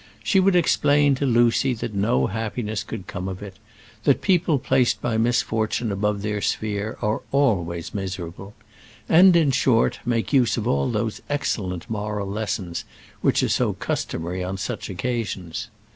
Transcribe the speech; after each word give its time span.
She 0.23 0.39
would 0.39 0.55
explain 0.55 1.13
to 1.13 1.27
Lucy 1.27 1.75
that 1.75 1.93
no 1.93 2.25
happiness 2.25 2.83
could 2.83 3.05
come 3.05 3.27
of 3.27 3.43
it, 3.43 3.57
that 4.03 4.23
people 4.23 4.57
placed 4.57 4.99
by 4.99 5.15
misfortune 5.15 5.91
above 5.91 6.23
their 6.23 6.41
sphere 6.41 6.97
are 7.03 7.21
always 7.31 7.93
miserable; 7.93 8.55
and, 9.07 9.35
in 9.35 9.51
short, 9.51 9.99
make 10.03 10.33
use 10.33 10.57
of 10.57 10.67
all 10.67 10.89
those 10.89 11.21
excellent 11.29 11.87
moral 11.87 12.25
lessons 12.25 12.83
which 13.21 13.43
are 13.43 13.49
so 13.49 13.73
customary 13.73 14.43
on 14.43 14.57
such 14.57 14.89
occasions. 14.89 15.67